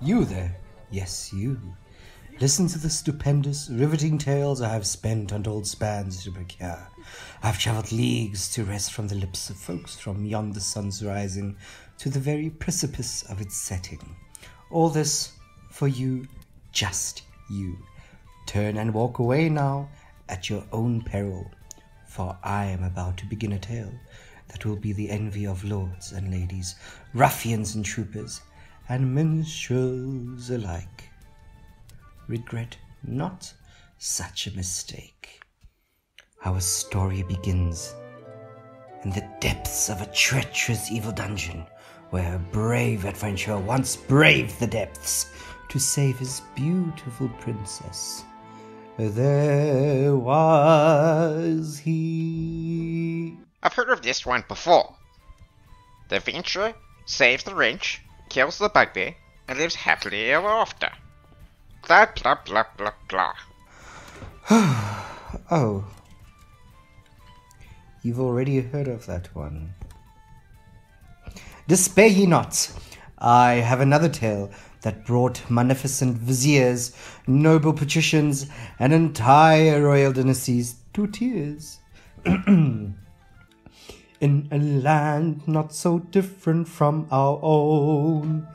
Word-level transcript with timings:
You 0.00 0.24
there? 0.24 0.56
Yes, 0.90 1.32
you. 1.32 1.60
Listen 2.40 2.66
to 2.66 2.78
the 2.78 2.90
stupendous, 2.90 3.70
riveting 3.70 4.18
tales 4.18 4.60
I 4.60 4.70
have 4.70 4.86
spent 4.86 5.30
untold 5.30 5.66
spans 5.66 6.24
to 6.24 6.32
procure. 6.32 6.88
I've 7.42 7.58
travelled 7.58 7.92
leagues 7.92 8.52
to 8.54 8.64
rest 8.64 8.92
from 8.92 9.06
the 9.06 9.14
lips 9.14 9.48
of 9.48 9.56
folks 9.56 9.94
from 9.96 10.24
yonder 10.24 10.60
sun's 10.60 11.04
rising 11.04 11.56
to 11.98 12.10
the 12.10 12.18
very 12.18 12.50
precipice 12.50 13.22
of 13.30 13.40
its 13.40 13.56
setting. 13.56 14.16
All 14.70 14.88
this 14.88 15.32
for 15.70 15.86
you, 15.86 16.26
just 16.72 17.22
you. 17.48 17.78
Turn 18.46 18.76
and 18.76 18.92
walk 18.92 19.18
away 19.18 19.48
now 19.48 19.88
at 20.28 20.50
your 20.50 20.64
own 20.72 21.02
peril, 21.02 21.50
for 22.06 22.38
I 22.42 22.66
am 22.66 22.82
about 22.82 23.16
to 23.18 23.26
begin 23.26 23.52
a 23.52 23.58
tale 23.58 23.92
that 24.48 24.64
will 24.66 24.76
be 24.76 24.92
the 24.92 25.10
envy 25.10 25.46
of 25.46 25.64
lords 25.64 26.12
and 26.12 26.30
ladies, 26.30 26.74
ruffians 27.14 27.74
and 27.74 27.84
troopers, 27.84 28.42
and 28.88 29.14
minstrels 29.14 30.50
alike. 30.50 31.10
Regret 32.28 32.76
not 33.02 33.52
such 33.98 34.46
a 34.46 34.56
mistake. 34.56 35.40
Our 36.44 36.60
story 36.60 37.22
begins 37.22 37.94
in 39.04 39.10
the 39.10 39.28
depths 39.40 39.88
of 39.88 40.00
a 40.00 40.12
treacherous 40.12 40.90
evil 40.90 41.12
dungeon 41.12 41.66
where 42.10 42.34
a 42.34 42.38
brave 42.38 43.04
adventurer 43.04 43.58
once 43.58 43.96
braved 43.96 44.60
the 44.60 44.66
depths 44.66 45.26
to 45.70 45.78
save 45.78 46.18
his 46.18 46.42
beautiful 46.54 47.28
princess. 47.40 48.24
There 48.98 50.14
was 50.14 51.78
he. 51.78 53.36
I've 53.62 53.72
heard 53.72 53.88
of 53.88 54.02
this 54.02 54.26
one 54.26 54.44
before. 54.46 54.96
The 56.08 56.16
adventurer 56.16 56.74
saves 57.06 57.44
the 57.44 57.54
wrench, 57.54 58.02
kills 58.28 58.58
the 58.58 58.68
bugbear, 58.68 59.16
and 59.48 59.58
lives 59.58 59.74
happily 59.74 60.30
ever 60.30 60.46
after. 60.48 60.90
Blah 61.86 62.06
blah 62.14 62.36
blah 62.44 62.64
blah 62.76 62.92
blah. 63.08 63.32
oh. 65.50 65.84
You've 68.02 68.20
already 68.20 68.60
heard 68.60 68.88
of 68.88 69.06
that 69.06 69.34
one. 69.34 69.72
Despair 71.66 72.08
ye 72.08 72.26
not. 72.26 72.70
I 73.18 73.54
have 73.54 73.80
another 73.80 74.08
tale 74.08 74.50
that 74.82 75.06
brought 75.06 75.50
magnificent 75.50 76.16
viziers, 76.16 76.94
noble 77.26 77.72
patricians, 77.72 78.46
and 78.78 78.92
entire 78.92 79.82
royal 79.82 80.12
dynasties 80.12 80.76
to 80.94 81.06
tears. 81.06 81.78
In 82.24 82.96
a 84.52 84.58
land 84.58 85.48
not 85.48 85.74
so 85.74 85.98
different 85.98 86.68
from 86.68 87.08
our 87.10 87.40
own, 87.42 88.46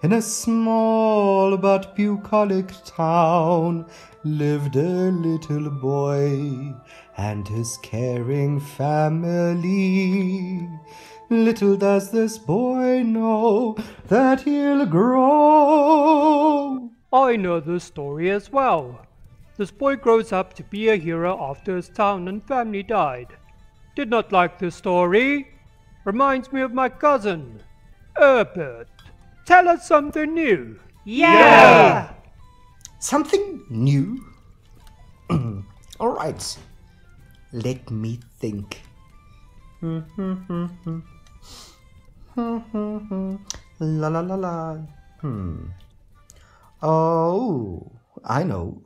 in 0.00 0.12
a 0.12 0.22
small 0.22 1.56
but 1.56 1.96
bucolic 1.96 2.70
town, 2.84 3.84
lived 4.22 4.76
a 4.76 5.10
little 5.10 5.70
boy 5.70 6.72
and 7.16 7.48
his 7.48 7.76
caring 7.82 8.60
family. 8.60 10.68
Little 11.30 11.76
does 11.76 12.10
this 12.10 12.38
boy 12.38 13.02
know 13.02 13.76
that 14.08 14.40
he'll 14.40 14.86
grow. 14.86 15.28
I 17.12 17.36
know 17.36 17.60
this 17.60 17.84
story 17.84 18.30
as 18.30 18.50
well. 18.50 19.04
This 19.58 19.70
boy 19.70 19.96
grows 19.96 20.32
up 20.32 20.54
to 20.54 20.62
be 20.62 20.88
a 20.88 20.96
hero 20.96 21.38
after 21.38 21.76
his 21.76 21.90
town 21.90 22.28
and 22.28 22.42
family 22.46 22.82
died. 22.82 23.36
Did 23.94 24.08
not 24.08 24.32
like 24.32 24.58
this 24.58 24.74
story. 24.74 25.50
Reminds 26.06 26.50
me 26.50 26.62
of 26.62 26.72
my 26.72 26.88
cousin, 26.88 27.60
Herbert. 28.16 28.88
Tell 29.44 29.68
us 29.68 29.86
something 29.86 30.32
new. 30.32 30.80
Yeah! 31.04 32.10
Something 33.00 33.66
new? 33.68 34.24
All 36.00 36.08
right. 36.08 36.58
Let 37.52 37.90
me 37.90 38.18
think. 38.38 38.80
la 42.36 44.08
la 44.08 44.20
la 44.20 44.34
la. 44.34 44.76
Hmm. 45.20 45.66
Oh, 46.82 47.90
I 48.24 48.42
know. 48.42 48.82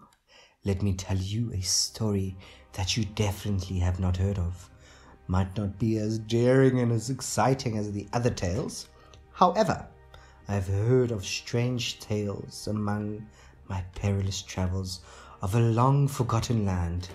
Let 0.64 0.82
me 0.82 0.94
tell 0.94 1.16
you 1.16 1.52
a 1.52 1.60
story 1.60 2.36
that 2.72 2.96
you 2.96 3.04
definitely 3.04 3.78
have 3.80 4.00
not 4.00 4.16
heard 4.16 4.38
of. 4.38 4.70
Might 5.26 5.56
not 5.56 5.78
be 5.78 5.98
as 5.98 6.18
daring 6.18 6.80
and 6.80 6.92
as 6.92 7.10
exciting 7.10 7.76
as 7.76 7.92
the 7.92 8.06
other 8.12 8.30
tales. 8.30 8.88
However, 9.32 9.86
I've 10.48 10.68
heard 10.68 11.10
of 11.10 11.24
strange 11.24 12.00
tales 12.00 12.66
among 12.66 13.26
my 13.68 13.82
perilous 13.94 14.42
travels 14.42 15.00
of 15.40 15.54
a 15.54 15.60
long 15.60 16.08
forgotten 16.08 16.64
land. 16.64 17.08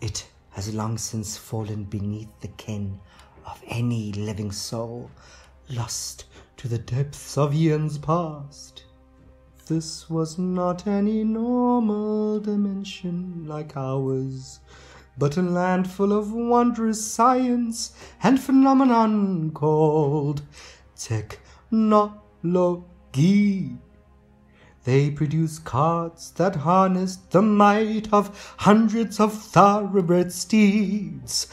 It 0.00 0.26
has 0.50 0.74
long 0.74 0.98
since 0.98 1.36
fallen 1.36 1.84
beneath 1.84 2.28
the 2.40 2.48
ken 2.48 3.00
of 3.46 3.62
any 3.68 4.12
living 4.12 4.52
soul, 4.52 5.10
lost 5.68 6.24
to 6.56 6.68
the 6.68 6.78
depths 6.78 7.36
of 7.36 7.54
eons 7.54 7.98
past. 7.98 8.84
This 9.66 10.10
was 10.10 10.38
not 10.38 10.86
any 10.86 11.24
normal 11.24 12.38
dimension 12.40 13.44
like 13.46 13.76
ours, 13.76 14.60
but 15.16 15.36
a 15.36 15.42
land 15.42 15.90
full 15.90 16.12
of 16.12 16.32
wondrous 16.32 17.04
science 17.04 17.92
and 18.22 18.38
phenomenon 18.40 19.50
called 19.52 20.42
technology. 20.96 22.18
They 24.84 25.10
produce 25.10 25.58
carts 25.58 26.28
that 26.32 26.56
harness 26.56 27.16
the 27.16 27.40
might 27.40 28.12
of 28.12 28.54
hundreds 28.58 29.18
of 29.18 29.32
thoroughbred 29.32 30.30
steeds, 30.30 31.48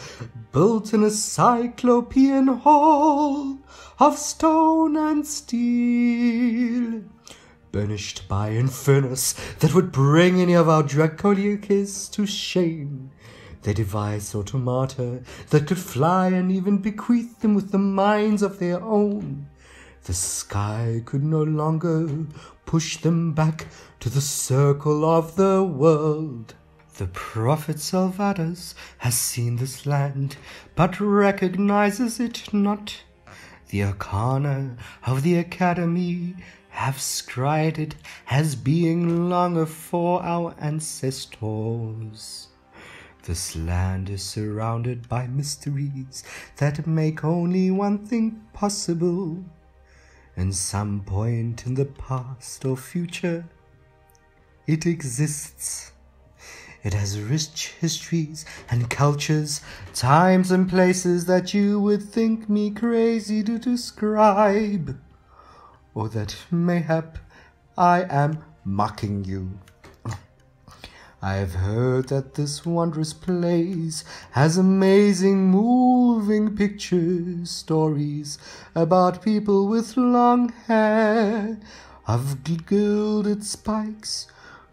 built 0.52 0.94
in 0.94 1.04
a 1.04 1.10
cyclopean 1.10 2.48
hall 2.48 3.58
of 4.00 4.18
stone 4.18 4.98
and 4.98 5.26
steel, 5.26 7.02
burnished 7.72 8.28
by 8.28 8.50
an 8.50 8.68
furnace 8.68 9.34
that 9.60 9.74
would 9.74 9.92
bring 9.92 10.42
any 10.42 10.54
of 10.54 10.68
our 10.68 10.84
Dracoliacs 10.84 12.12
to 12.12 12.26
shame. 12.26 13.12
They 13.62 13.74
devised 13.74 14.36
automata 14.36 15.22
that 15.52 15.68
could 15.68 15.78
fly 15.78 16.28
and 16.30 16.52
even 16.52 16.80
bequeath 16.80 17.40
them 17.40 17.54
with 17.54 17.72
the 17.72 17.78
minds 17.78 18.42
of 18.42 18.60
their 18.60 18.82
own. 18.82 19.48
The 20.04 20.14
sky 20.14 21.04
could 21.06 21.24
no 21.24 21.44
longer 21.44 22.26
push 22.66 22.98
them 22.98 23.34
back 23.34 23.68
to 24.00 24.10
the 24.10 24.20
circle 24.20 25.06
of 25.06 25.36
the 25.36 25.64
world. 25.64 26.56
The 26.98 27.08
prophet 27.08 27.78
Salvatus 27.78 28.76
has 29.00 29.16
seen 29.16 29.56
this 29.56 29.86
land, 29.86 30.36
but 30.76 31.00
recognizes 31.00 32.20
it 32.20 32.54
not. 32.54 33.04
The 33.70 33.84
arcana 33.86 34.76
of 35.06 35.24
the 35.24 35.38
academy 35.38 36.36
have 36.70 37.00
scried 37.02 37.80
it 37.80 37.96
as 38.30 38.56
being 38.56 39.30
long 39.30 39.58
afore 39.58 40.22
our 40.22 40.54
ancestors. 40.60 42.50
This 43.24 43.56
land 43.56 44.10
is 44.10 44.24
surrounded 44.24 45.08
by 45.08 45.28
mysteries 45.28 46.24
that 46.58 46.86
make 46.88 47.24
only 47.24 47.72
one 47.72 48.06
thing 48.06 48.42
possible. 48.52 49.44
In 50.36 50.52
some 50.52 51.02
point 51.02 51.66
in 51.66 51.76
the 51.76 51.86
past 51.86 52.66
or 52.66 52.76
future, 52.76 53.46
it 54.68 54.86
exists. 54.86 55.91
It 56.84 56.94
has 56.96 57.20
rich 57.20 57.76
histories 57.80 58.44
and 58.70 58.90
cultures, 58.90 59.62
times 59.94 60.50
and 60.52 60.68
places 60.68 61.26
that 61.26 61.54
you 61.54 61.80
would 61.80 62.02
think 62.02 62.50
me 62.50 62.72
crazy 62.72 63.44
to 63.44 63.60
describe, 63.60 65.00
or 65.94 66.10
that 66.10 66.36
mayhap 66.50 67.20
I 67.78 68.04
am 68.10 68.44
mocking 68.66 69.26
you. 69.26 69.60
I 71.22 71.36
have 71.36 71.54
heard 71.54 72.10
that 72.10 72.34
this 72.34 72.66
wondrous 72.66 73.14
place 73.14 74.04
has 74.32 74.58
amazing 74.58 75.52
moving 75.52 76.56
pictures, 76.56 77.52
stories 77.52 78.40
about 78.74 79.22
people 79.22 79.68
with 79.68 79.98
long 79.98 80.50
hair 80.66 81.60
of 82.08 82.44
gilded 82.66 83.44
spikes 83.44 84.26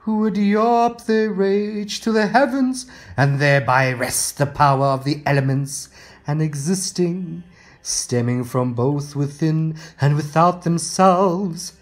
who 0.08 0.20
would 0.20 0.38
yawp 0.38 1.04
their 1.04 1.30
rage 1.30 2.00
to 2.00 2.10
the 2.10 2.28
heavens 2.28 2.86
and 3.14 3.38
thereby 3.38 3.92
wrest 3.92 4.38
the 4.38 4.46
power 4.46 4.86
of 4.86 5.04
the 5.04 5.22
elements 5.26 5.90
and 6.26 6.40
existing, 6.40 7.44
stemming 7.82 8.42
from 8.42 8.72
both 8.72 9.14
within 9.14 9.76
and 10.00 10.16
without 10.16 10.62
themselves. 10.62 11.74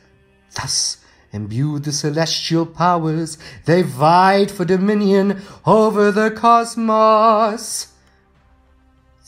Thus 0.57 0.99
Imbued 1.33 1.85
the 1.85 1.93
celestial 1.93 2.67
powers, 2.67 3.39
they 3.65 3.83
vied 3.83 4.51
for 4.51 4.65
dominion 4.65 5.41
over 5.65 6.11
the 6.11 6.33
cosmos. 6.33 7.93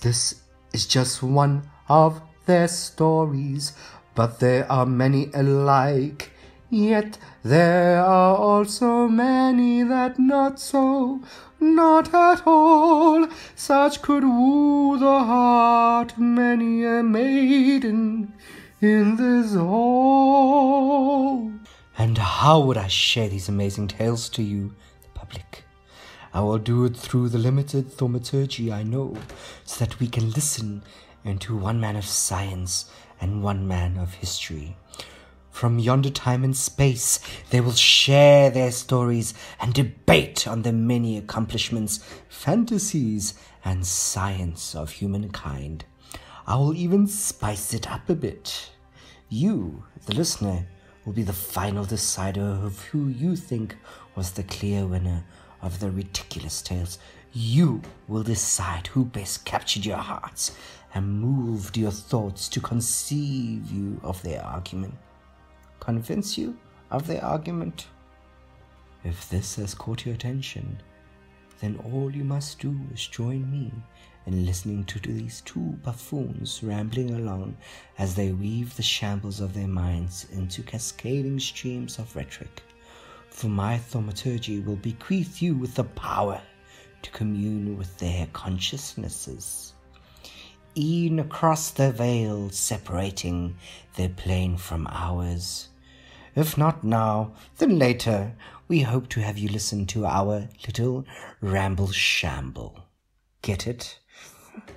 This 0.02 0.42
is 0.72 0.86
just 0.88 1.22
one 1.22 1.70
of 1.88 2.20
their 2.46 2.66
stories, 2.66 3.74
but 4.16 4.40
there 4.40 4.66
are 4.72 4.86
many 4.86 5.30
alike. 5.34 6.32
Yet 6.70 7.16
there 7.42 8.04
are 8.04 8.36
also 8.36 9.08
many 9.08 9.82
that 9.84 10.18
not 10.18 10.60
so, 10.60 11.22
not 11.58 12.12
at 12.12 12.46
all. 12.46 13.26
Such 13.54 14.02
could 14.02 14.22
woo 14.22 14.98
the 14.98 15.24
heart 15.24 16.18
many 16.18 16.84
a 16.84 17.02
maiden 17.02 18.34
in 18.82 19.16
this 19.16 19.54
hall. 19.54 21.50
And 21.96 22.18
how 22.18 22.60
would 22.60 22.76
I 22.76 22.88
share 22.88 23.30
these 23.30 23.48
amazing 23.48 23.88
tales 23.88 24.28
to 24.30 24.42
you, 24.42 24.74
the 25.02 25.08
public? 25.14 25.64
I 26.34 26.42
will 26.42 26.58
do 26.58 26.84
it 26.84 26.94
through 26.94 27.30
the 27.30 27.38
limited 27.38 27.90
thaumaturgy 27.90 28.70
I 28.70 28.82
know, 28.82 29.16
so 29.64 29.84
that 29.84 29.98
we 29.98 30.06
can 30.06 30.30
listen 30.32 30.82
into 31.24 31.56
one 31.56 31.80
man 31.80 31.96
of 31.96 32.04
science 32.04 32.90
and 33.20 33.42
one 33.42 33.66
man 33.66 33.96
of 33.96 34.12
history. 34.14 34.76
From 35.50 35.80
yonder 35.80 36.10
time 36.10 36.44
and 36.44 36.56
space, 36.56 37.18
they 37.50 37.60
will 37.60 37.72
share 37.72 38.48
their 38.48 38.70
stories 38.70 39.34
and 39.60 39.74
debate 39.74 40.46
on 40.46 40.62
the 40.62 40.72
many 40.72 41.18
accomplishments, 41.18 41.98
fantasies, 42.28 43.34
and 43.64 43.84
science 43.84 44.76
of 44.76 44.92
humankind. 44.92 45.84
I 46.46 46.56
will 46.56 46.74
even 46.74 47.06
spice 47.08 47.74
it 47.74 47.90
up 47.90 48.08
a 48.08 48.14
bit. 48.14 48.70
You, 49.28 49.84
the 50.06 50.14
listener, 50.14 50.66
will 51.04 51.12
be 51.12 51.24
the 51.24 51.32
final 51.32 51.84
decider 51.84 52.60
of 52.62 52.80
who 52.84 53.08
you 53.08 53.34
think 53.34 53.76
was 54.14 54.30
the 54.30 54.44
clear 54.44 54.86
winner 54.86 55.24
of 55.60 55.80
the 55.80 55.90
ridiculous 55.90 56.62
tales. 56.62 56.98
You 57.32 57.82
will 58.06 58.22
decide 58.22 58.86
who 58.86 59.04
best 59.04 59.44
captured 59.44 59.84
your 59.84 59.96
hearts 59.96 60.56
and 60.94 61.20
moved 61.20 61.76
your 61.76 61.90
thoughts 61.90 62.48
to 62.50 62.60
conceive 62.60 63.70
you 63.70 64.00
of 64.04 64.22
their 64.22 64.42
argument 64.44 64.94
convince 65.88 66.36
you 66.36 66.54
of 66.90 67.06
their 67.06 67.24
argument. 67.24 67.86
If 69.04 69.26
this 69.30 69.56
has 69.56 69.72
caught 69.72 70.04
your 70.04 70.14
attention, 70.14 70.82
then 71.60 71.80
all 71.82 72.14
you 72.14 72.24
must 72.24 72.60
do 72.60 72.78
is 72.92 73.06
join 73.06 73.50
me 73.50 73.72
in 74.26 74.44
listening 74.44 74.84
to 74.84 74.98
these 74.98 75.40
two 75.46 75.78
buffoons 75.82 76.62
rambling 76.62 77.14
along 77.14 77.56
as 77.96 78.14
they 78.14 78.32
weave 78.32 78.76
the 78.76 78.82
shambles 78.82 79.40
of 79.40 79.54
their 79.54 79.66
minds 79.66 80.26
into 80.30 80.62
cascading 80.62 81.40
streams 81.40 81.98
of 81.98 82.14
rhetoric. 82.14 82.62
For 83.30 83.48
my 83.48 83.78
thaumaturgy 83.78 84.60
will 84.60 84.76
bequeath 84.76 85.40
you 85.40 85.54
with 85.54 85.74
the 85.74 85.84
power 85.84 86.42
to 87.00 87.10
commune 87.12 87.78
with 87.78 87.96
their 87.96 88.26
consciousnesses. 88.34 89.72
E'en 90.76 91.18
across 91.18 91.70
the 91.70 91.90
veil 91.92 92.50
separating 92.50 93.56
their 93.96 94.10
plane 94.10 94.58
from 94.58 94.86
ours, 94.90 95.68
if 96.34 96.58
not 96.58 96.84
now, 96.84 97.32
then 97.58 97.78
later, 97.78 98.34
we 98.68 98.80
hope 98.80 99.08
to 99.10 99.20
have 99.20 99.38
you 99.38 99.48
listen 99.48 99.86
to 99.86 100.04
our 100.04 100.48
little 100.66 101.06
ramble 101.40 101.88
shamble. 101.88 102.84
Get 103.42 103.66
it? 103.66 103.98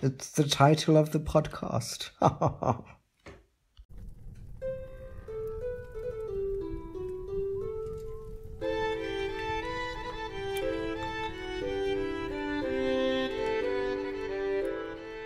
It's 0.02 0.32
the 0.32 0.44
title 0.44 0.98
of 0.98 1.12
the 1.12 1.20
podcast. 1.20 2.10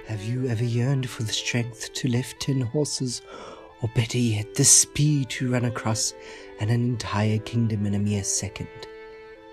Have 0.07 0.23
you 0.23 0.47
ever 0.47 0.63
yearned 0.63 1.09
for 1.09 1.23
the 1.23 1.33
strength 1.33 1.93
to 1.93 2.07
lift 2.07 2.39
ten 2.39 2.61
horses 2.61 3.21
or 3.81 3.89
better 3.95 4.17
yet, 4.17 4.55
the 4.55 4.63
speed 4.63 5.29
to 5.29 5.51
run 5.51 5.65
across 5.65 6.13
an 6.59 6.69
entire 6.69 7.39
kingdom 7.39 7.85
in 7.85 7.95
a 7.95 7.99
mere 7.99 8.23
second. 8.23 8.67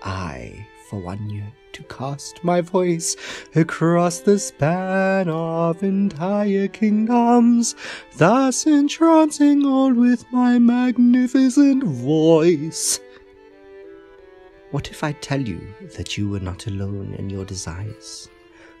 I, 0.01 0.65
for 0.89 0.99
one 0.99 1.29
year, 1.29 1.51
to 1.73 1.83
cast 1.83 2.43
my 2.43 2.61
voice 2.61 3.15
across 3.55 4.19
the 4.19 4.39
span 4.39 5.27
of 5.29 5.83
entire 5.83 6.67
kingdoms, 6.67 7.75
thus 8.17 8.65
entrancing 8.65 9.65
all 9.65 9.93
with 9.93 10.25
my 10.31 10.59
magnificent 10.59 11.83
voice. 11.83 12.99
What 14.71 14.89
if 14.89 15.03
I 15.03 15.11
tell 15.13 15.41
you 15.41 15.61
that 15.95 16.17
you 16.17 16.29
were 16.29 16.39
not 16.39 16.67
alone 16.67 17.15
in 17.19 17.29
your 17.29 17.45
desires? 17.45 18.29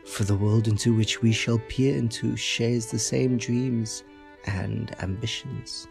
For 0.05 0.23
the 0.23 0.35
world 0.35 0.67
into 0.67 0.93
which 0.93 1.21
we 1.21 1.31
shall 1.31 1.59
peer 1.69 1.95
into 1.95 2.35
shares 2.35 2.87
the 2.87 2.99
same 2.99 3.37
dreams 3.37 4.03
and 4.45 4.95
ambitions. 5.01 5.87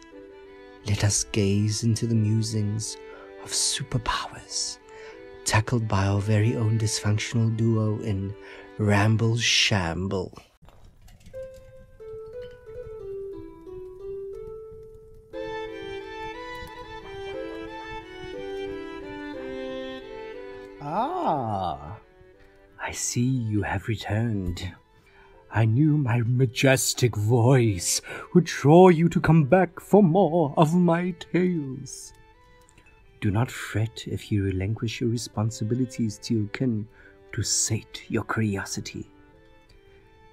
Let 0.86 1.04
us 1.04 1.24
gaze 1.24 1.84
into 1.84 2.06
the 2.06 2.14
musings 2.14 2.96
of 3.44 3.50
superpowers 3.50 4.78
tackled 5.44 5.88
by 5.88 6.06
our 6.06 6.20
very 6.20 6.56
own 6.56 6.78
dysfunctional 6.78 7.54
duo 7.56 7.98
in 8.00 8.34
Ramble 8.78 9.36
Shamble. 9.36 10.32
Ah, 20.80 21.98
I 22.80 22.92
see 22.92 23.20
you 23.20 23.62
have 23.62 23.88
returned. 23.88 24.72
I 25.54 25.66
knew 25.66 25.98
my 25.98 26.22
majestic 26.24 27.14
voice 27.14 28.00
would 28.32 28.44
draw 28.44 28.88
you 28.88 29.10
to 29.10 29.20
come 29.20 29.44
back 29.44 29.80
for 29.80 30.02
more 30.02 30.54
of 30.56 30.74
my 30.74 31.10
tales. 31.32 32.14
Do 33.20 33.30
not 33.30 33.50
fret 33.50 34.04
if 34.06 34.32
you 34.32 34.44
relinquish 34.44 35.02
your 35.02 35.10
responsibilities 35.10 36.16
to 36.22 36.34
your 36.34 36.48
kin 36.48 36.88
to 37.32 37.42
sate 37.42 38.04
your 38.08 38.24
curiosity. 38.24 39.10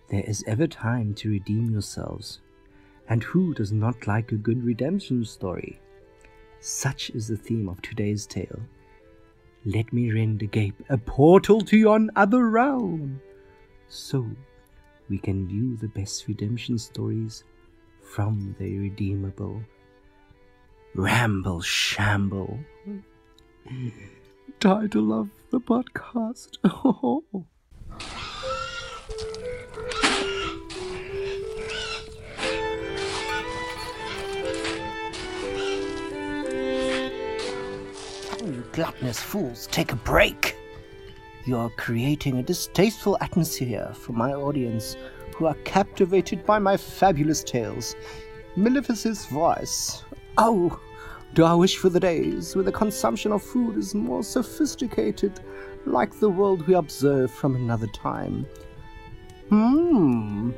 There 0.10 0.24
is 0.26 0.44
ever 0.48 0.68
time 0.68 1.14
to 1.16 1.32
redeem 1.32 1.70
yourselves, 1.70 2.40
and 3.10 3.22
who 3.22 3.54
does 3.54 3.74
not 3.74 4.08
like 4.08 4.32
a 4.32 4.36
good 4.36 4.64
redemption 4.64 5.26
story? 5.26 5.82
Such 6.62 7.10
is 7.10 7.28
the 7.28 7.38
theme 7.38 7.68
of 7.68 7.82
today's 7.82 8.26
tale. 8.26 8.62
Let 9.66 9.92
me 9.92 10.12
rend 10.14 10.42
agape 10.42 10.82
a 10.88 10.98
portal 10.98 11.60
to 11.62 11.78
yon 11.78 12.10
other 12.16 12.50
realm. 12.50 13.22
So 13.90 14.26
we 15.10 15.18
can 15.18 15.48
view 15.48 15.76
the 15.76 15.88
best 15.88 16.28
redemption 16.28 16.78
stories 16.78 17.44
from 18.02 18.56
the 18.60 18.66
irredeemable. 18.66 19.62
Ramble 20.96 21.62
Shamble. 21.62 22.60
Title 24.60 25.14
of 25.14 25.30
the 25.52 25.60
podcast. 25.60 26.58
Oh, 38.42 38.46
you 38.46 38.64
gluttonous 38.72 39.20
fools, 39.20 39.68
take 39.68 39.92
a 39.92 39.96
break! 39.98 40.59
You're 41.50 41.72
creating 41.78 42.38
a 42.38 42.44
distasteful 42.44 43.18
atmosphere 43.22 43.92
for 43.96 44.14
my 44.14 44.34
audience 44.34 44.96
who 45.36 45.48
are 45.48 45.56
captivated 45.66 46.46
by 46.46 46.60
my 46.60 46.78
fabulous 46.78 47.44
tales. 47.44 47.96
Maleficent's 48.56 49.26
voice. 49.26 50.04
Oh, 50.38 50.80
do 51.34 51.44
I 51.44 51.56
wish 51.56 51.78
for 51.78 51.90
the 51.90 52.00
days 52.00 52.56
when 52.56 52.66
the 52.66 52.72
consumption 52.72 53.32
of 53.32 53.42
food 53.42 53.78
is 53.78 53.96
more 53.96 54.22
sophisticated, 54.22 55.40
like 55.88 56.20
the 56.20 56.30
world 56.30 56.68
we 56.68 56.76
observe 56.76 57.32
from 57.32 57.56
another 57.56 57.88
time? 57.88 58.46
Hmm. 59.50 60.52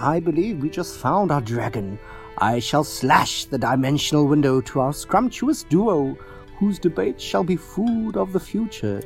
I 0.00 0.18
believe 0.18 0.62
we 0.62 0.68
just 0.68 0.98
found 0.98 1.30
our 1.30 1.40
dragon. 1.40 2.00
I 2.38 2.58
shall 2.58 2.82
slash 2.82 3.44
the 3.44 3.58
dimensional 3.58 4.26
window 4.26 4.60
to 4.62 4.80
our 4.80 4.92
scrumptious 4.92 5.62
duo, 5.62 6.18
whose 6.58 6.80
debate 6.80 7.20
shall 7.20 7.44
be 7.44 7.54
food 7.54 8.16
of 8.16 8.32
the 8.32 8.40
future 8.40 9.00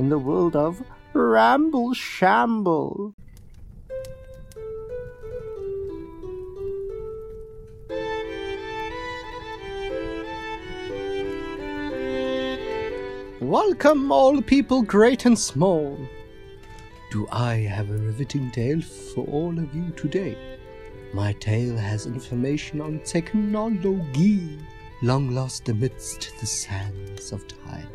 in 0.00 0.08
the 0.08 0.18
world 0.18 0.56
of 0.56 0.82
Ramble 1.12 1.92
Shamble. 1.92 3.14
Welcome, 13.40 14.10
all 14.10 14.40
people 14.40 14.80
great 14.80 15.26
and 15.26 15.38
small. 15.38 15.98
Do 17.12 17.28
I 17.30 17.56
have 17.56 17.90
a 17.90 17.98
riveting 17.98 18.50
tale 18.52 18.80
for 18.80 19.26
all 19.26 19.58
of 19.58 19.74
you 19.74 19.90
today? 19.90 20.38
My 21.12 21.34
tale 21.34 21.76
has 21.76 22.06
information 22.06 22.80
on 22.80 23.00
technology. 23.00 24.58
long 25.02 25.34
lost 25.34 25.68
amidst 25.68 26.32
the 26.40 26.46
sands 26.46 27.32
of 27.32 27.46
time. 27.46 27.88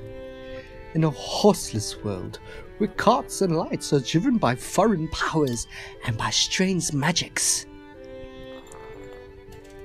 In 0.95 1.03
a 1.03 1.09
horseless 1.09 2.01
world, 2.05 2.39
where 2.77 2.87
carts 2.87 3.41
and 3.41 3.57
lights 3.57 3.91
are 3.91 3.99
driven 3.99 4.37
by 4.37 4.55
foreign 4.55 5.09
powers 5.09 5.67
and 6.07 6.17
by 6.17 6.29
strange 6.29 6.93
magics. 6.93 7.65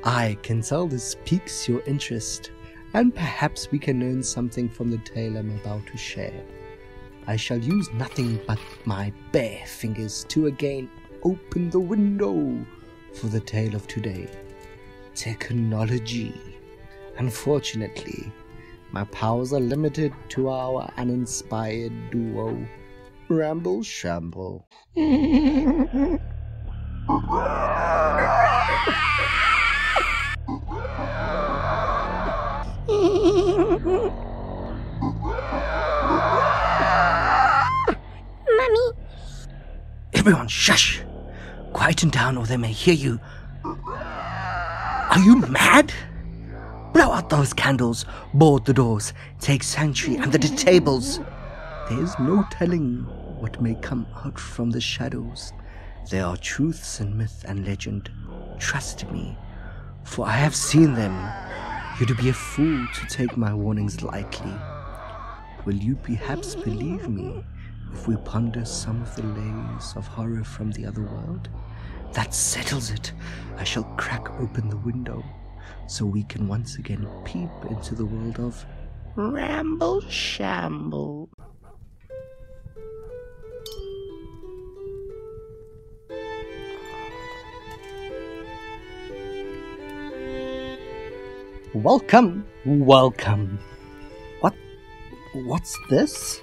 I 0.05 0.39
can 0.43 0.63
tell 0.63 0.87
this 0.87 1.17
piques 1.25 1.69
your 1.69 1.83
interest, 1.83 2.53
and 2.95 3.13
perhaps 3.13 3.73
we 3.73 3.79
can 3.81 3.99
learn 3.99 4.23
something 4.23 4.69
from 4.69 4.89
the 4.89 4.99
tale 4.99 5.37
I'm 5.37 5.51
about 5.59 5.85
to 5.89 5.97
share. 5.97 6.45
I 7.27 7.35
shall 7.35 7.59
use 7.59 7.93
nothing 7.95 8.41
but 8.47 8.61
my 8.85 9.13
bare 9.33 9.67
fingers 9.67 10.25
to 10.29 10.47
again 10.47 10.89
open 11.25 11.71
the 11.71 11.81
window 11.81 12.65
for 13.15 13.27
the 13.27 13.41
tale 13.41 13.75
of 13.75 13.89
today. 13.89 14.29
Technology. 15.17 16.41
Unfortunately, 17.19 18.33
my 18.93 19.05
powers 19.05 19.53
are 19.53 19.61
limited 19.61 20.13
to 20.31 20.49
our 20.49 20.91
uninspired 20.97 21.93
duo, 22.11 22.67
Ramble 23.29 23.83
Shamble. 23.83 24.67
Mummy, 38.57 38.93
Everyone, 40.13 40.49
shush! 40.49 41.03
Quieten 41.73 42.11
down 42.11 42.37
or 42.37 42.45
they 42.47 42.57
may 42.57 42.73
hear 42.73 42.95
you. 42.95 43.21
Are 43.65 45.19
you 45.21 45.37
mad? 45.37 45.93
Blow 47.01 47.13
out 47.13 47.31
those 47.31 47.55
candles, 47.55 48.05
board 48.35 48.67
the 48.67 48.75
doors, 48.75 49.15
take 49.41 49.63
sanctuary 49.63 50.21
under 50.21 50.37
the 50.37 50.55
tables. 50.55 51.19
There's 51.89 52.19
no 52.19 52.45
telling 52.51 53.07
what 53.41 53.63
may 53.63 53.75
come 53.77 54.07
out 54.23 54.39
from 54.39 54.69
the 54.71 54.83
shadows. 54.83 55.55
There 56.11 56.27
are 56.27 56.37
truths 56.37 57.01
in 57.01 57.17
myth 57.17 57.43
and 57.49 57.67
legend. 57.67 58.11
Trust 58.59 59.11
me, 59.11 59.35
for 60.05 60.27
I 60.27 60.33
have 60.33 60.55
seen 60.55 60.93
them. 60.93 61.17
You'd 61.99 62.15
be 62.19 62.29
a 62.29 62.35
fool 62.35 62.87
to 62.93 63.07
take 63.07 63.35
my 63.35 63.55
warnings 63.55 64.03
lightly. 64.03 64.53
Will 65.65 65.77
you 65.77 65.97
perhaps 65.97 66.55
believe 66.55 67.09
me 67.09 67.43
if 67.95 68.09
we 68.09 68.17
ponder 68.17 68.67
some 68.67 69.01
of 69.01 69.17
the 69.17 69.23
lays 69.23 69.95
of 69.97 70.07
horror 70.07 70.45
from 70.45 70.71
the 70.73 70.85
other 70.85 71.05
world? 71.05 71.49
That 72.13 72.35
settles 72.35 72.91
it. 72.91 73.15
I 73.57 73.65
shall 73.65 73.85
crack 73.97 74.29
open 74.39 74.69
the 74.69 74.77
window 74.77 75.25
so 75.87 76.05
we 76.07 76.23
can 76.25 76.49
once 76.49 76.77
again 76.77 77.07
peep 77.25 77.51
into 77.69 77.95
the 77.95 78.05
world 78.05 78.39
of 78.39 78.65
Ramble 79.17 80.03
Shamble. 80.03 81.29
Welcome, 91.75 92.47
welcome. 92.65 93.61
What? 94.41 94.55
What's 95.33 95.79
this? 95.89 96.41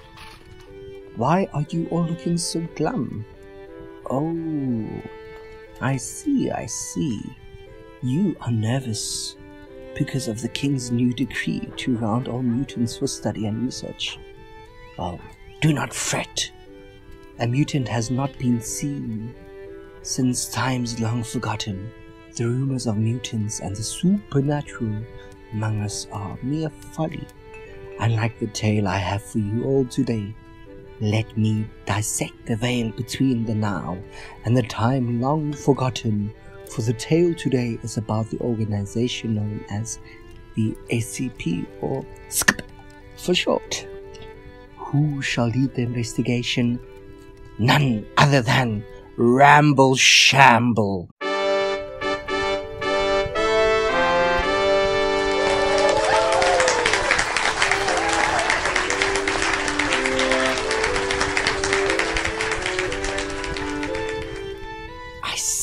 Why 1.18 1.50
are 1.54 1.66
you 1.70 1.88
all 1.90 2.06
looking 2.06 2.38
so 2.38 2.62
glum? 2.76 3.26
Oh, 4.10 4.88
I 5.82 5.98
see, 5.98 6.50
I 6.50 6.66
see. 6.66 7.22
You 8.04 8.36
are 8.42 8.52
nervous 8.52 9.36
because 9.96 10.28
of 10.28 10.42
the 10.42 10.50
king's 10.50 10.92
new 10.92 11.14
decree 11.14 11.68
to 11.78 11.98
round 11.98 12.28
all 12.28 12.44
mutants 12.44 12.98
for 12.98 13.08
study 13.08 13.48
and 13.48 13.64
research. 13.64 14.20
Oh, 15.00 15.20
do 15.62 15.74
not 15.74 15.92
fret. 15.92 16.52
A 17.40 17.48
mutant 17.48 17.88
has 17.88 18.12
not 18.12 18.38
been 18.38 18.62
seen 18.62 19.34
since 20.04 20.48
times 20.48 21.00
long 21.00 21.24
forgotten. 21.24 21.92
The 22.36 22.46
rumors 22.48 22.86
of 22.86 22.98
mutants 22.98 23.62
and 23.62 23.76
the 23.76 23.82
supernatural 23.82 25.02
among 25.54 25.82
us 25.82 26.06
are 26.12 26.38
mere 26.44 26.70
folly. 26.70 27.26
Unlike 28.00 28.40
the 28.40 28.48
tale 28.48 28.88
I 28.88 28.98
have 28.98 29.24
for 29.24 29.40
you 29.40 29.64
all 29.64 29.86
today, 29.86 30.36
let 31.02 31.36
me 31.36 31.68
dissect 31.88 32.46
the 32.46 32.56
veil 32.56 32.92
between 32.92 33.46
the 33.46 33.56
now 33.56 33.98
and 34.46 34.56
the 34.56 34.64
time 34.64 35.20
long 35.20 35.52
forgotten, 35.52 36.32
for 36.70 36.82
the 36.82 36.94
tale 36.94 37.34
today 37.34 37.80
is 37.84 37.98
about 37.98 38.30
the 38.30 38.40
organization 38.40 39.36
known 39.36 39.66
as 39.70 40.00
the 40.56 40.76
ACP 40.92 41.66
or 41.82 42.06
SCP 42.30 42.62
for 43.18 43.34
short. 43.34 43.88
Who 44.78 45.22
shall 45.22 45.48
lead 45.48 45.76
the 45.76 45.82
investigation? 45.82 46.80
None 47.60 48.06
other 48.18 48.42
than 48.42 48.84
Ramble 49.18 49.96
Shamble. 49.96 51.10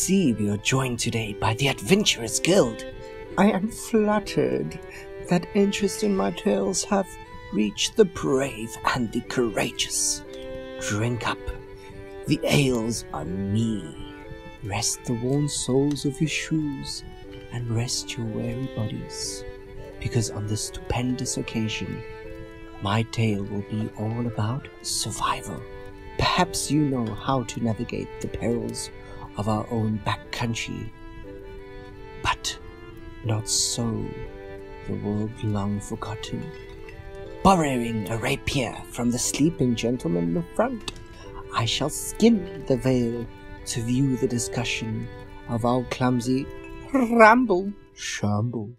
See 0.04 0.34
we 0.34 0.50
are 0.50 0.58
joined 0.58 0.98
today 0.98 1.32
by 1.40 1.54
the 1.54 1.66
Adventurers 1.66 2.38
Guild. 2.38 2.84
I 3.38 3.50
am 3.50 3.70
flattered 3.70 4.78
that 5.30 5.46
interest 5.54 6.04
in 6.04 6.14
my 6.14 6.30
tales 6.32 6.84
have 6.84 7.08
reached 7.54 7.96
the 7.96 8.04
brave 8.04 8.70
and 8.94 9.10
the 9.12 9.22
courageous. 9.22 10.22
Drink 10.82 11.26
up. 11.26 11.38
The 12.26 12.38
ales 12.42 13.06
on 13.14 13.50
me. 13.50 14.14
Rest 14.62 15.02
the 15.06 15.14
worn 15.14 15.48
soles 15.48 16.04
of 16.04 16.20
your 16.20 16.28
shoes 16.28 17.02
and 17.50 17.74
rest 17.74 18.18
your 18.18 18.26
weary 18.26 18.68
bodies, 18.76 19.42
because 20.00 20.30
on 20.30 20.46
this 20.46 20.66
stupendous 20.66 21.38
occasion, 21.38 22.02
my 22.82 23.04
tale 23.04 23.44
will 23.44 23.64
be 23.70 23.88
all 23.98 24.26
about 24.26 24.68
survival. 24.82 25.62
Perhaps 26.18 26.70
you 26.70 26.82
know 26.82 27.14
how 27.14 27.44
to 27.44 27.64
navigate 27.64 28.20
the 28.20 28.28
perils 28.28 28.90
of 29.36 29.48
our 29.48 29.66
own 29.70 29.96
back 30.04 30.30
country, 30.30 30.92
but 32.22 32.58
not 33.24 33.48
so 33.48 34.04
the 34.86 34.94
world 34.94 35.32
long 35.42 35.80
forgotten. 35.80 36.42
Borrowing 37.42 38.08
a 38.10 38.16
rapier 38.18 38.74
from 38.90 39.10
the 39.10 39.18
sleeping 39.18 39.74
gentleman 39.74 40.24
in 40.24 40.34
the 40.34 40.44
front, 40.54 40.92
I 41.54 41.64
shall 41.64 41.90
skin 41.90 42.64
the 42.66 42.76
veil 42.76 43.26
to 43.66 43.80
view 43.82 44.16
the 44.16 44.28
discussion 44.28 45.08
of 45.48 45.64
our 45.64 45.84
clumsy 45.84 46.46
ramble 46.92 47.72
shamble. 47.94 48.70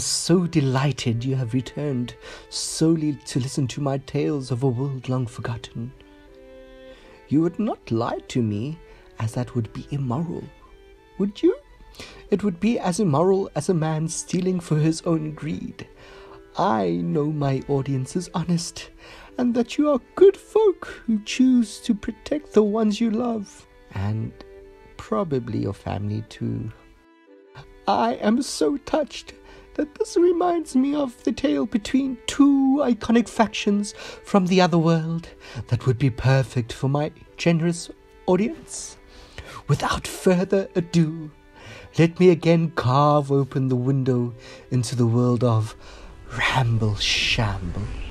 Am 0.00 0.04
so 0.04 0.46
delighted 0.46 1.22
you 1.22 1.36
have 1.36 1.52
returned 1.52 2.14
solely 2.48 3.12
to 3.26 3.38
listen 3.38 3.66
to 3.66 3.82
my 3.82 3.98
tales 3.98 4.50
of 4.50 4.62
a 4.62 4.66
world 4.66 5.10
long 5.10 5.26
forgotten. 5.26 5.92
You 7.28 7.42
would 7.42 7.58
not 7.58 7.90
lie 7.90 8.20
to 8.28 8.40
me, 8.40 8.78
as 9.18 9.34
that 9.34 9.54
would 9.54 9.70
be 9.74 9.86
immoral, 9.90 10.42
would 11.18 11.42
you? 11.42 11.54
It 12.30 12.42
would 12.42 12.58
be 12.60 12.78
as 12.78 12.98
immoral 12.98 13.50
as 13.54 13.68
a 13.68 13.74
man 13.74 14.08
stealing 14.08 14.58
for 14.58 14.78
his 14.78 15.02
own 15.02 15.32
greed. 15.32 15.86
I 16.56 17.02
know 17.04 17.26
my 17.26 17.60
audience 17.68 18.16
is 18.16 18.30
honest, 18.32 18.88
and 19.36 19.52
that 19.52 19.76
you 19.76 19.90
are 19.90 20.00
good 20.14 20.34
folk 20.38 20.86
who 21.04 21.22
choose 21.24 21.78
to 21.80 21.94
protect 21.94 22.54
the 22.54 22.62
ones 22.62 23.02
you 23.02 23.10
love, 23.10 23.66
and 23.92 24.32
probably 24.96 25.58
your 25.58 25.74
family 25.74 26.24
too. 26.30 26.72
I 27.86 28.14
am 28.14 28.40
so 28.40 28.78
touched 28.78 29.34
that 29.74 29.94
this 29.94 30.16
reminds 30.16 30.74
me 30.76 30.94
of 30.94 31.22
the 31.24 31.32
tale 31.32 31.66
between 31.66 32.18
two 32.26 32.80
iconic 32.82 33.28
factions 33.28 33.92
from 34.24 34.46
the 34.46 34.60
other 34.60 34.78
world 34.78 35.28
that 35.68 35.86
would 35.86 35.98
be 35.98 36.10
perfect 36.10 36.72
for 36.72 36.88
my 36.88 37.12
generous 37.36 37.90
audience. 38.26 38.96
Without 39.68 40.06
further 40.06 40.68
ado, 40.74 41.30
let 41.98 42.20
me 42.20 42.30
again 42.30 42.70
carve 42.76 43.32
open 43.32 43.68
the 43.68 43.76
window 43.76 44.34
into 44.70 44.94
the 44.94 45.06
world 45.06 45.42
of 45.42 45.76
Ramble 46.36 46.96
Shamble. 46.96 48.09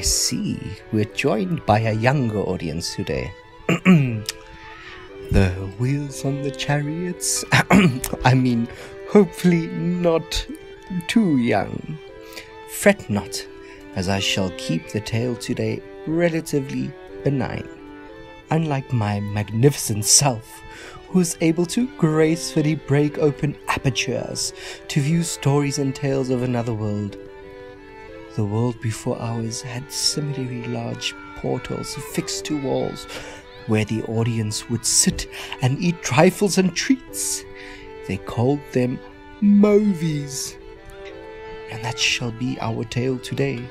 I 0.00 0.02
see 0.02 0.58
we're 0.92 1.04
joined 1.04 1.66
by 1.66 1.80
a 1.80 1.92
younger 1.92 2.38
audience 2.38 2.94
today. 2.94 3.34
the 3.68 4.24
wheels 5.78 6.24
on 6.24 6.40
the 6.40 6.50
chariots? 6.50 7.44
I 8.24 8.32
mean, 8.32 8.66
hopefully 9.10 9.66
not 9.66 10.46
too 11.06 11.36
young. 11.36 11.98
Fret 12.78 13.10
not, 13.10 13.46
as 13.94 14.08
I 14.08 14.20
shall 14.20 14.48
keep 14.56 14.88
the 14.88 15.02
tale 15.02 15.36
today 15.36 15.82
relatively 16.06 16.90
benign, 17.22 17.68
unlike 18.50 18.94
my 18.94 19.20
magnificent 19.20 20.06
self, 20.06 20.62
who 21.08 21.20
is 21.20 21.36
able 21.42 21.66
to 21.66 21.94
gracefully 21.98 22.74
break 22.74 23.18
open 23.18 23.54
apertures 23.68 24.54
to 24.88 25.02
view 25.02 25.22
stories 25.22 25.78
and 25.78 25.94
tales 25.94 26.30
of 26.30 26.42
another 26.42 26.72
world. 26.72 27.18
The 28.36 28.44
world 28.44 28.80
before 28.80 29.18
ours 29.20 29.60
had 29.60 29.90
similarly 29.90 30.64
large 30.66 31.14
portals 31.36 31.96
affixed 31.96 32.44
to 32.46 32.62
walls 32.62 33.06
where 33.66 33.84
the 33.84 34.02
audience 34.04 34.68
would 34.70 34.84
sit 34.86 35.28
and 35.62 35.78
eat 35.78 36.02
trifles 36.02 36.58
and 36.58 36.74
treats. 36.74 37.44
They 38.06 38.18
called 38.18 38.60
them 38.72 38.98
movies. 39.40 40.56
And 41.70 41.84
that 41.84 41.98
shall 41.98 42.32
be 42.32 42.58
our 42.60 42.84
tale 42.84 43.18
today. 43.18 43.62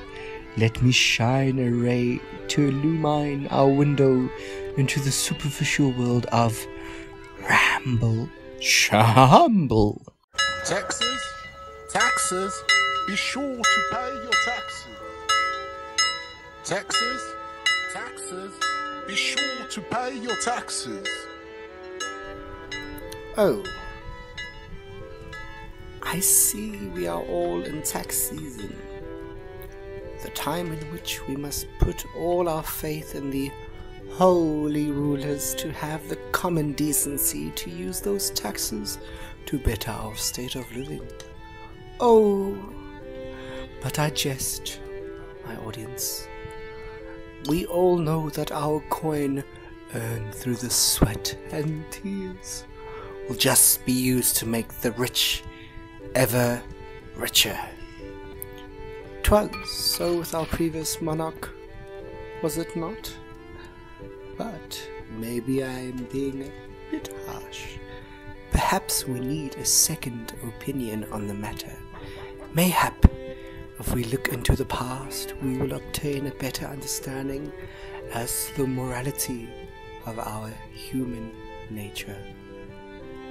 Let 0.57 0.81
me 0.81 0.91
shine 0.91 1.59
a 1.59 1.69
ray 1.69 2.19
to 2.49 2.67
illumine 2.67 3.47
our 3.51 3.69
window 3.69 4.29
into 4.77 4.99
the 4.99 5.11
superficial 5.11 5.91
world 5.91 6.25
of 6.27 6.65
Ramble 7.47 8.29
Shamble. 8.59 10.05
Taxes, 10.65 11.21
taxes, 11.91 12.63
be 13.09 13.15
sure 13.15 13.57
to 13.57 13.81
pay 13.91 14.13
your 14.21 14.31
taxes. 14.45 14.87
Taxes, 16.63 17.33
taxes, 17.91 18.53
be 19.07 19.15
sure 19.15 19.65
to 19.67 19.81
pay 19.81 20.15
your 20.15 20.35
taxes. 20.41 21.07
Oh. 23.35 23.63
I 26.03 26.19
see 26.19 26.77
we 26.89 27.07
are 27.07 27.23
all 27.23 27.63
in 27.63 27.81
tax 27.81 28.15
season. 28.15 28.77
The 30.21 30.29
time 30.29 30.71
in 30.71 30.91
which 30.91 31.27
we 31.27 31.35
must 31.35 31.65
put 31.79 32.05
all 32.15 32.47
our 32.47 32.61
faith 32.61 33.15
in 33.15 33.31
the 33.31 33.51
holy 34.11 34.91
rulers 34.91 35.55
to 35.55 35.71
have 35.71 36.07
the 36.09 36.17
common 36.31 36.73
decency 36.73 37.49
to 37.55 37.71
use 37.71 38.01
those 38.01 38.29
taxes 38.29 38.99
to 39.47 39.57
better 39.57 39.89
our 39.89 40.15
state 40.15 40.55
of 40.55 40.71
living. 40.75 41.07
Oh, 41.99 42.55
but 43.81 43.99
I 43.99 44.09
jest, 44.09 44.79
my 45.45 45.55
audience. 45.57 46.27
We 47.47 47.65
all 47.65 47.97
know 47.97 48.29
that 48.31 48.51
our 48.51 48.81
coin, 48.89 49.43
earned 49.95 50.35
through 50.35 50.57
the 50.57 50.69
sweat 50.69 51.37
and 51.51 51.89
tears, 51.91 52.65
will 53.27 53.35
just 53.35 53.85
be 53.85 53.93
used 53.93 54.35
to 54.37 54.45
make 54.45 54.69
the 54.81 54.91
rich 54.93 55.43
ever 56.15 56.61
richer. 57.15 57.57
'Twas 59.23 59.69
so 59.69 60.17
with 60.19 60.33
our 60.33 60.45
previous 60.45 61.01
monarch, 61.01 61.49
was 62.41 62.57
it 62.57 62.75
not? 62.75 63.13
But 64.37 64.89
maybe 65.17 65.63
I 65.63 65.79
am 65.91 66.07
being 66.11 66.43
a 66.43 66.51
bit 66.91 67.13
harsh. 67.27 67.77
Perhaps 68.51 69.05
we 69.05 69.19
need 69.19 69.55
a 69.55 69.65
second 69.65 70.33
opinion 70.43 71.05
on 71.11 71.27
the 71.27 71.33
matter. 71.33 71.71
Mayhap, 72.53 73.05
if 73.79 73.93
we 73.93 74.03
look 74.03 74.27
into 74.27 74.55
the 74.55 74.65
past, 74.65 75.33
we 75.41 75.57
will 75.57 75.73
obtain 75.73 76.27
a 76.27 76.31
better 76.35 76.65
understanding 76.65 77.51
as 78.13 78.51
the 78.57 78.67
morality 78.67 79.49
of 80.05 80.19
our 80.19 80.49
human 80.73 81.31
nature. 81.69 82.17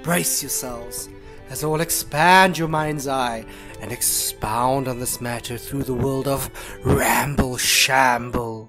Brace 0.01 0.41
yourselves 0.41 1.09
as 1.49 1.63
I 1.63 1.67
will 1.67 1.81
expand 1.81 2.57
your 2.57 2.67
mind's 2.67 3.07
eye 3.07 3.45
and 3.79 3.91
expound 3.91 4.87
on 4.87 4.99
this 4.99 5.21
matter 5.21 5.57
through 5.57 5.83
the 5.83 5.93
world 5.93 6.27
of 6.27 6.49
Ramble 6.83 7.57
Shamble. 7.57 8.67